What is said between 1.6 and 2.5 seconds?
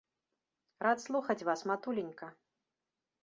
матуленька.